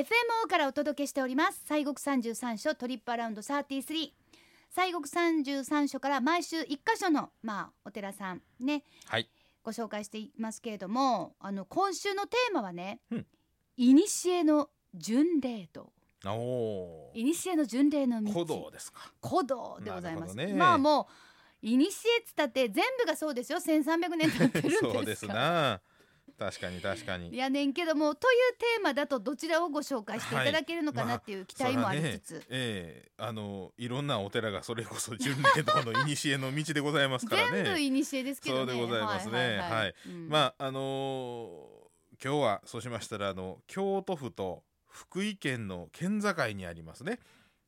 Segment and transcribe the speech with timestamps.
[0.00, 1.60] FMO からお届けしております。
[1.68, 9.28] 西国三十三所トリップアラウンド33西国三十三所から毎週一箇所のまあお寺さんねはい。
[9.62, 13.26] ご紹介していますけれどもあの今週のテーマはねうん
[13.76, 15.92] 「いにしえの巡礼道」
[17.12, 18.32] いにしえの巡礼の道。
[18.32, 19.12] 古道ですか。
[19.22, 20.54] 古道でございます、ね。
[20.54, 21.08] まあも
[21.62, 23.58] ういにしえっつったって全部がそうですよ。
[23.58, 25.82] 1300年経ってるんですそうですな
[26.40, 27.36] 確かに確かに。
[27.36, 37.64] やねんけどもというテーマだとどちらをご紹介していただけるのかなっていう期待もありつつ、そらねええあのいろんなお寺がそれこそ巡礼道の古の道でございますからね。
[37.64, 38.72] 全部いにしえですけどね。
[38.72, 39.58] そうでございますね。
[39.58, 40.28] はいうん。
[40.30, 41.80] まああのー
[42.22, 47.18] 今日はそうしましたらあの京都府と福井県の県境にありますね。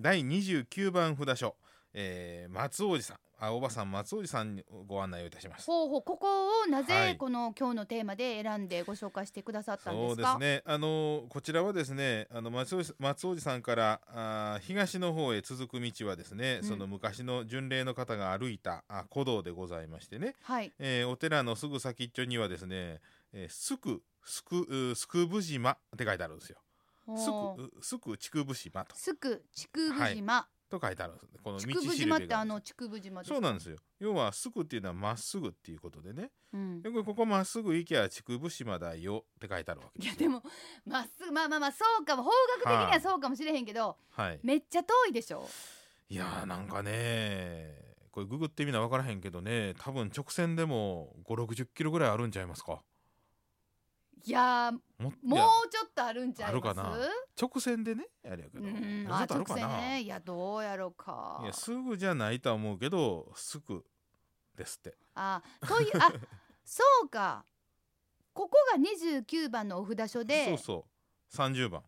[0.00, 1.54] 第29番札所、
[1.94, 5.66] えー松王子さんあおばさん松王子さんにご案内をいたします。
[5.66, 7.16] ほうほうここをなはぜい。
[7.16, 10.62] この今日のテーマで選んでご紹介してくださったんでそうすかですね。
[10.64, 16.68] あのこちらはですね、あの松尾松尾寺さんからあー東の方へ続く道はですね、うん。
[16.68, 20.72] その昔の巡礼の方が歩いたあ古道でございましてね、はい。
[20.78, 23.00] えーお寺のすぐ先っちょにはですね、
[23.32, 26.58] えー、すくすくうすくぶ島って書いてあるんですよ。
[27.16, 27.82] すくう。
[27.82, 28.96] すく竹生島と。
[28.96, 31.26] すく竹生島、と書いてあるんです。
[31.42, 33.34] この道しるべが島ってあの竹生島ですか？
[33.34, 33.76] そうなんですよ。
[34.00, 36.30] 要はすくっていうのはまっすぐっていうことでね。
[36.52, 40.12] うんでこれここまっすぐ行きゃ竹生島だよって書いてあるわけですよ。
[40.12, 40.42] いやでも
[40.84, 42.30] まっすぐまあまあまあそうかも方
[42.64, 44.40] 角的にはそうかもしれへんけど、はい。
[44.42, 45.48] めっちゃ遠いでしょ？
[46.08, 47.74] いやーなんかね
[48.10, 52.82] これググってみな分からへんけどね多分直線でも5 6 0キロぐらいあるんちゃいますか？
[54.26, 56.80] いやーももうちょっとあるんちゃいます？
[57.40, 59.14] 直線でねやりやけど。
[59.14, 60.00] あ直線ね。
[60.02, 61.38] いやどうやろうか。
[61.44, 63.84] いやすぐじゃないとは思うけどすぐ
[64.56, 64.96] ですって。
[65.14, 66.12] あというあ
[66.64, 67.44] そうか。
[68.32, 70.86] ここが29番のお札所でそうそ
[71.32, 71.36] う。
[71.36, 71.82] 30番。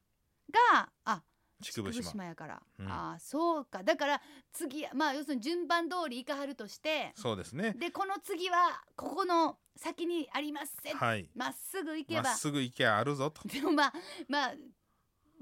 [0.73, 1.23] があ
[1.61, 2.25] 竹生島。
[2.25, 2.89] やから、うん。
[2.89, 3.83] あそうか。
[3.83, 4.23] だから
[4.53, 7.73] 次まあ要するに順番通り行かはるとしてそうですね。
[7.73, 11.31] でこの次はここの先にありますせはい。
[11.35, 12.23] まっすぐ行けば。
[12.23, 13.47] まっすぐ行きゃあるぞと。
[13.49, 13.93] でもまあ
[14.29, 14.55] まあ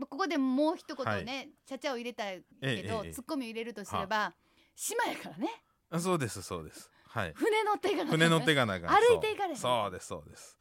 [0.09, 4.35] ここでもう一言ね、ちゃちゃを入れたいけど、ええええツッコミを入れるとすれば
[4.75, 5.49] 島やからね。
[5.89, 6.91] あそうですそうです。
[7.09, 7.33] はい。
[7.35, 7.97] 船乗ってい。
[7.97, 9.57] かな船乗っていがかなあかん歩いていかれへん。
[9.57, 10.59] そうですそうです。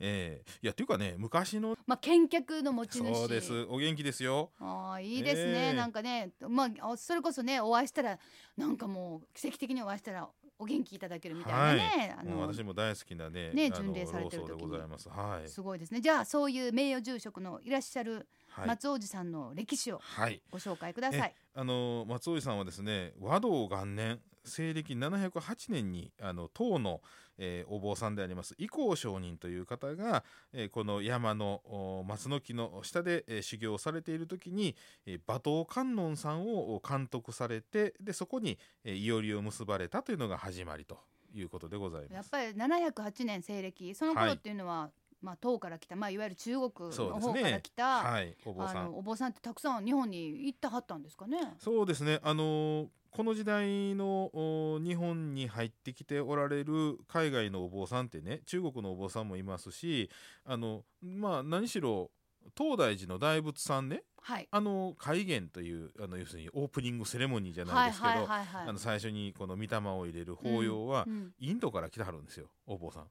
[0.00, 0.50] ええ。
[0.62, 3.14] いやっていうかね昔のまあ見客の持ち主。
[3.14, 3.66] そうです。
[3.68, 4.50] お元気ですよ。
[4.58, 5.72] ああいいですね、ええ。
[5.74, 8.18] なんかねまああそれこそねお会いしたら
[8.56, 10.28] なんかもう奇跡的にお会いしたら
[10.62, 14.48] お元気いただけるみたいなね、あのもう私も大好きなねあのね巡礼されてる時に。
[14.50, 15.08] 老僧でございます。
[15.08, 15.48] はい。
[15.48, 16.00] すごいですね。
[16.00, 21.34] じゃあそういう名誉住職のいらっしゃるはい、松王子さんの歴史をはい、ご紹介ください。
[21.54, 27.00] あの松尾さんはですね和道元年西暦708年にあの唐の、
[27.38, 34.76] えーお坊さんであります伊光上人という方が、えーこの山のお松の木の下で、えー修行をされている時に、
[35.06, 40.98] えー馬頭観音さんをお監督されてでそこに、えーいおりを結ばれたというのが始まりと
[41.34, 42.12] いうことでございます。
[42.14, 42.52] やっぱり
[42.92, 44.90] 708年西暦その頃っていうのは、
[45.22, 48.84] まあ東から来たまあいわゆる中国の方から来た、はい、お坊あさん。
[48.86, 51.54] のお坊さんってたくさん日本に行ったはったんですかね。
[51.58, 60.10] そうですね、あのーこの時代のお日本に入ってきておられる海外のお坊さんってね中国のお坊さんもいますし
[60.46, 62.10] あのまあ何しろ
[62.56, 64.48] 東大寺の大仏さんねはい。
[64.50, 68.26] あの戒厳というあの要するにオープニングセレモニーじゃなはいいですけど。
[68.30, 71.06] あの最初にこの御霊を入れる法要は、
[71.40, 73.02] インドから来てはるんですよお坊さん。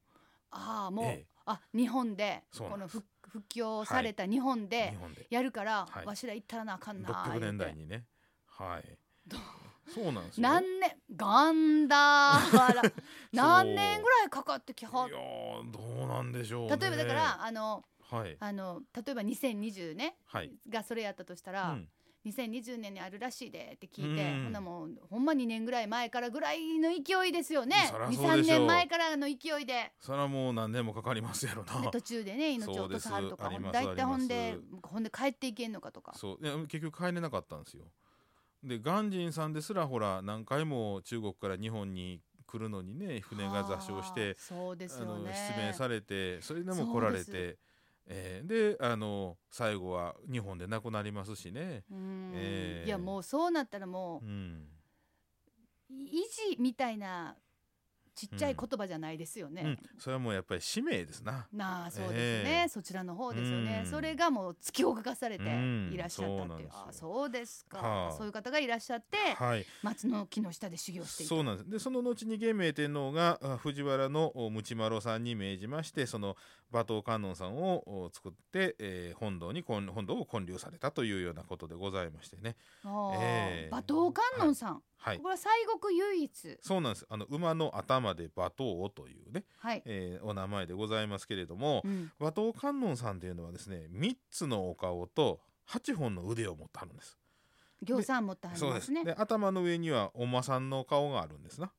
[0.51, 1.25] ああもう、ええ。
[1.45, 4.97] あ日本でこの復復興された日本日で。
[5.29, 8.05] やるから、はいわしら行ったらなあかんな600年代にね。
[8.47, 8.97] はい。
[9.27, 9.37] ど
[9.93, 10.43] そうなんですよ。
[10.43, 10.91] 何年？
[11.15, 12.81] ガンダーラ
[13.33, 18.37] 何年ぐらいかかってきはいやーどうなんでしょう、ね、例えばだからあのはい。
[18.39, 20.51] あの例えば2020ねはい。
[20.69, 21.89] がそれやったとしたら、うん。
[22.23, 24.43] 2020年にあるらしいでって聞いて、うん。
[24.45, 27.87] ほなもうほんま2年ぐらい前からぐらいの勢いですよね。
[27.89, 28.59] そらそう23でしょう。
[28.59, 29.91] 年前からの勢いで。
[29.99, 31.81] それはもう何年もかかりますやろな。
[31.81, 36.13] で途中でね命を落とさはるとか大体ほんでほんで帰っていけんのかとか。
[36.15, 36.45] そう。
[36.45, 37.85] いや結局帰れなかったんですよ
[38.63, 47.57] で鑑真さんですらほら何回も中国から日本に来るのにね船が座礁してはあそうですあの失明されてそれでも来られて、
[48.07, 52.31] えーであの最後は日本で亡くなりますしね、うん。
[52.33, 54.67] ええいやもうそうなったらもうん、
[55.89, 56.07] う維
[56.53, 57.37] 持みたいな
[58.13, 61.47] ちっちゃい言葉じゃないですよね、うん、それはもうやっぱり使命ですな。
[61.53, 62.69] なあそうですね、ええ。
[62.69, 63.89] そちらの方ですよね、うん。
[63.89, 65.89] それがもう突き動かされてうん。
[65.93, 68.11] いらっしゃったっていう、あそうですか、はあ。
[68.11, 71.69] そういう方がいらっしゃってはい、松の木の下で修行していたそうなんです。
[71.69, 76.35] でその後に元明天皇があ藤原のおムチマロさんに命じましてその
[76.71, 82.55] 馬頭観音さんをお作って、えー本堂に建本堂を建立されたというようなことでございましてね。
[82.85, 85.17] えー馬頭観音さん、はい。
[85.17, 85.47] これは西
[85.79, 86.57] 国唯一。
[86.61, 87.05] そうなんです。
[87.09, 97.17] あの馬の頭で馬頭というね、はい、えーお名前でございますけれども、うん、馬頭観音さんというのはですね3つのお顔と8本の腕を持ってあるんです。
[97.83, 98.91] 行さん持ってはりそうです。
[98.91, 101.71] ますねで頭の上にはお馬さんの顔があるんですな。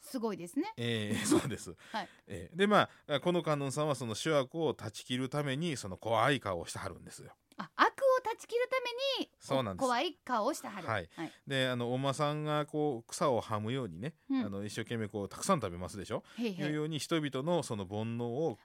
[0.00, 0.72] すごいですね。
[0.76, 2.08] えー そうです、はい。
[2.26, 7.32] えーでまあこの観音さんはその主役を断ち切るためにその怖い顔をしてはるんですよ。
[7.56, 8.80] あ悪を断ち切るた
[9.18, 9.86] めにそうなんです。
[9.86, 10.86] 怖い顔をしてはる。
[10.86, 11.08] はい。
[11.16, 11.32] はい。
[11.46, 14.44] であのお馬さんがこう草をはむようにね、うん。
[14.44, 16.22] あの一生懸命こうたくさん食べますでしょ？
[16.38, 16.66] へいへい。
[16.66, 18.58] いうように人々のその煩悩を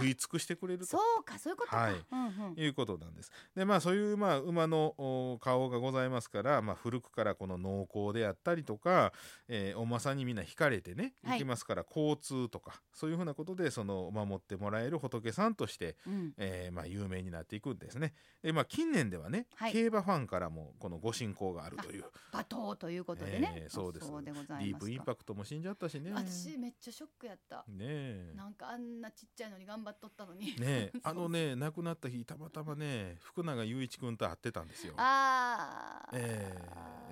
[0.00, 0.86] 食い尽くしてくれると。
[0.86, 1.92] そうかそういうことか、はい。
[1.94, 2.60] うんうん。
[2.60, 3.30] いうことなんです。
[3.54, 9.12] でまあそういうまあ馬のお顔がございますから、まあ、古くからこの農耕であったりとか、
[9.48, 11.38] えーお馬さんにみんな惹かれてねはい。
[11.38, 16.32] 行きますから、交通とかそういうふうなことでその守ってもらえる仏さんとして、うん。
[16.36, 18.12] えーまあ、有名になっていくんですね。
[18.42, 19.72] でまあ近年ではね、はい。
[19.72, 22.04] 競馬ファンからもこのご信仰があるという。
[22.32, 24.06] 馬頭ということでね、えーそうです。
[24.06, 26.12] そうでございディープインパクトも死んじゃったしね。
[26.12, 27.64] 私めっちゃショックやった。
[27.68, 28.32] ねえ。
[28.36, 30.54] なんかあんなちっちゃいのに頑張っとったのに。
[30.58, 34.94] ね あのね亡くなった日たまたまね福永雄一君と会ってたんですよ。
[34.96, 36.18] あー。
[36.18, 36.52] え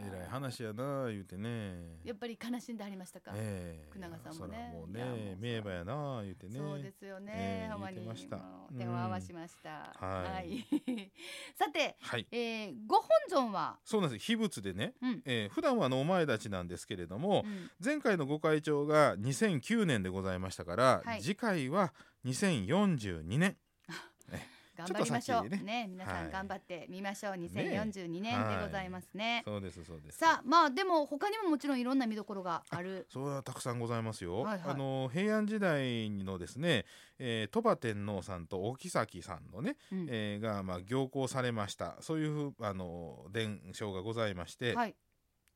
[0.01, 1.99] ええらい話やな言うてね。
[2.05, 4.71] やっぱり悲しんでありましたか、ええ福永さんもね。
[4.73, 6.59] もうね名馬やな言うてね。
[6.59, 7.97] そうですよね、ええほんまに。
[7.97, 8.39] 言ってました。
[8.77, 10.09] 手を合わしました、うん。
[10.09, 10.67] はい。
[11.57, 12.27] さて、はい。
[12.31, 14.25] えー、ご本尊は、そうなんです。
[14.25, 15.23] 秘仏でね、うん。
[15.25, 17.71] えー普段はあのお前たちなんですけれども、うん。
[17.85, 21.23] 前回のご会長が2009年でございましたから、はい。
[21.23, 21.93] 次回は
[22.25, 23.57] 2042年。
[24.77, 25.49] 頑張りましょう。
[25.49, 25.63] ね。
[25.65, 26.33] ね皆さんはい。
[26.33, 29.43] 頑張ってみましょう、2042年でございますね。
[29.47, 30.19] そうですそうです。
[30.19, 33.07] さあまあでも他にももちろんいろんな見どころがある。
[33.11, 34.43] それはたくさんございますよ。
[34.43, 34.71] はいはい。
[34.73, 36.85] あの平安時代のですね、
[37.19, 38.91] えー鳥羽天皇さんとお妃
[39.23, 40.07] さんのね、うん。
[40.11, 41.97] えーがまあ行幸されました。
[42.01, 44.95] そういうふうあの伝承がございまして、はい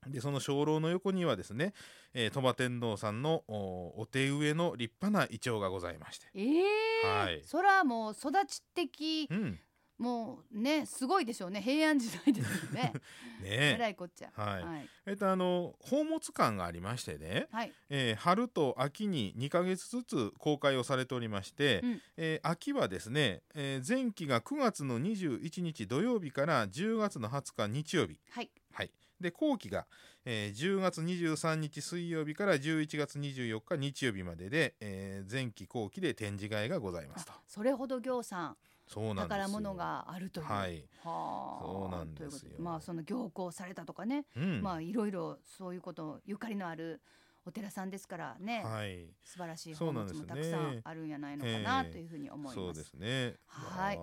[0.07, 1.75] でその鐘楼の横にはですね、
[2.15, 7.43] えー鳥羽天皇さんのおお手植えの立派なイチョウがございまして、ええーはい。
[7.45, 9.59] そらもう育ち的うん、
[9.99, 11.61] もうねすごいでしょうね。
[11.61, 12.93] 平安時代ですよね。
[13.43, 13.73] え。
[13.73, 14.31] ねらいこっちゃ。
[14.35, 14.63] はい。
[14.63, 17.73] はい、えっとあの宝物館がありましてね、はい。
[17.89, 22.03] えー春と秋に2ヶ月ずつ公開をされておりまして、うん。
[22.17, 28.51] えー秋はですね、えー前期が9月の21日土曜日から10月の20日日曜日、はい。
[28.73, 29.87] はい、で後期が、
[30.25, 37.33] えー10月23日水曜日から11月24日日曜日までで、えー前期後期で展示会がございますと。
[37.33, 38.57] あそれほど行さん
[38.87, 40.47] そうなん宝物があるという。
[40.47, 41.63] はい、はあ。
[41.63, 42.53] そうなんですよ。
[42.59, 44.63] まあその行幸されたとかね、うん。
[44.63, 47.03] まあいろいろそういうことゆかりのある
[47.49, 49.07] お寺さんですからね、はい。
[49.25, 52.55] 素晴らしい宝物もたくさんあるんやないのかなええというふうに思います。
[52.55, 53.37] そうですね。
[53.47, 53.99] はい。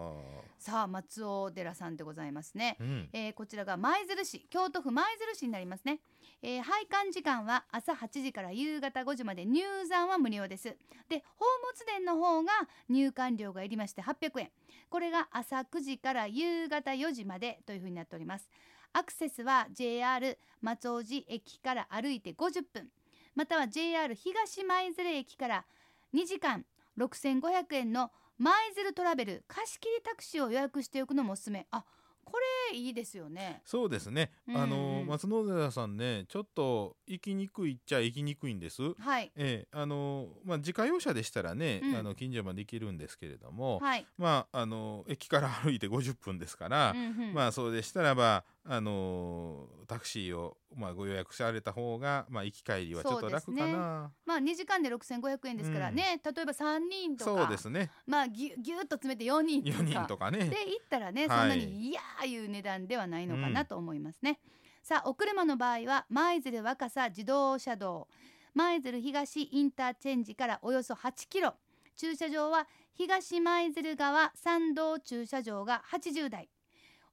[0.58, 2.76] さあ松尾寺さんでございますね。
[2.80, 3.10] うん。
[3.14, 6.00] えーこちらが舞鶴市京都府舞鶴市になりますね、
[6.42, 10.76] えー拝観時間は朝8時から夕方5時まで入山は無料です。
[11.08, 12.52] で宝物殿の方が
[12.90, 14.52] 入館料がいりまして800円。
[14.90, 18.50] これが朝9時から夕方4時までというふうになっております。
[18.94, 22.88] アクセスは JR 松尾寺駅から歩いて50分
[23.36, 25.66] または JR 東舞鶴駅から
[26.14, 26.66] 2時間
[26.98, 31.68] 6500円の舞鶴トラベル貸切タクシーを予約しておくのもおすすめ。
[31.72, 31.84] あ
[32.24, 32.40] こ
[32.72, 33.62] れいいですよね。
[33.66, 38.82] そうですね、うんあの松野寺さんねちょっと行きにくいっちゃ行きにくいんです。
[38.98, 39.32] はい。
[39.36, 41.96] ええあのまあ、自家用車でしたらね、うん。
[41.96, 47.34] あの近所まで行けるんですけれども、はい、まああの駅から歩いて50分ですから、うんうん。
[47.34, 54.12] まあそうでしたらばあのタクシーを、まあ、ご予約された方が、まあ、行き帰りはちょっと楽かな。
[54.26, 57.42] まあ2時間で6500円ですからね、例えば3人とか。
[57.42, 57.92] そうですね。
[58.08, 59.78] まあぎゅぎゅっと詰めて4人とか。
[59.78, 60.40] 4人とかね。
[60.50, 61.40] で行ったらね、はい。
[61.40, 64.40] そんなにいやーいう値段ではないのかなと思いますね、
[64.82, 68.08] さあお車の場合は舞鶴若狭自動車道。
[68.56, 71.54] 舞鶴東インターチェンジからおよそ8キロ。
[71.98, 76.50] 駐車場は東舞鶴側参道駐車場が80台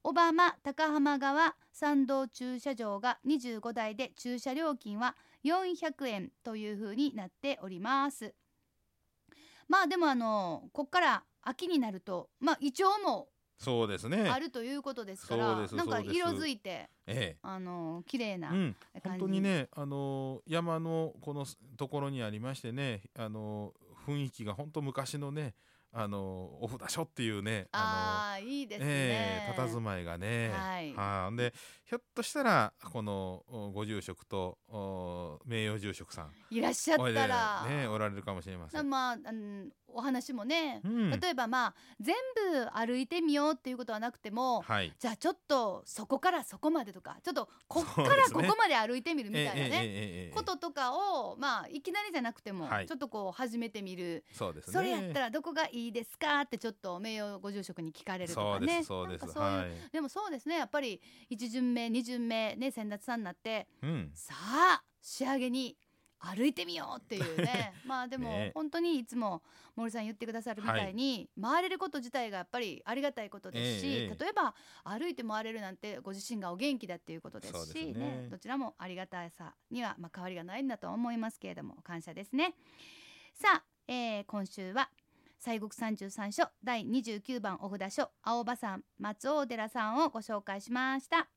[0.04, 8.34] 小浜高浜側参道駐車場が25台で駐車料金は400円というふうになっております。
[9.68, 13.28] まあでもあのこっから秋になるとまあイチョウも
[13.58, 14.28] そうですね。
[14.28, 19.08] あるということですから、なんか色づいてえあの綺麗なえうん、感じ。
[19.08, 23.72] 本当にねあの山のこのところにありましてねあの
[24.04, 25.54] 雰囲気が本当昔のね
[25.94, 30.50] あのお札所っていうねああいいですね、ええ佇まいがね。
[30.50, 30.94] はい。
[30.96, 31.52] あーで
[31.92, 33.42] ひょっとしたらこの
[33.74, 34.56] ご住職と
[35.44, 37.66] 名誉住職さんいらっしゃったら。
[37.68, 38.88] ねおられるかもしれません。
[38.88, 42.14] まあ、うん、お話もね、うん、例えばまあ全
[42.52, 54.24] 部歩いてみようっていうことはなくても、はい、じゃあちょっとそこからそこまでとかちょっとこっからここまで歩いてみるみたいなね、ね、こととかをまあいきなりじゃなくても、はい、ちょっとこう始めてみる。
[54.32, 64.10] そうです、ね、それやったらどこがいいですかってちょっと名誉ご住職に聞かれるとかねそうですそうですでもそうですねやっぱり一巡目二巡目ね先達さんになってうん。
[64.14, 65.76] さあ仕上げに
[66.24, 67.74] 歩いてみようっていうね。
[67.84, 68.52] まあでもね。
[68.54, 69.42] 本当にいつも
[69.74, 78.28] 森さん言ってくださるみたいに、回れること自体がやっぱりありがたいことですし、例えば歩いて回れるなんてご自身がお元気だっていうことですしね。
[78.30, 82.54] どちらもありがたさにはまあ変わりがないんだと思いますけれども感謝ですね。
[83.34, 84.90] さあ、えー今週は
[85.40, 91.28] 西国三十三所第29番お札所青葉山松尾寺さんをご紹介しました。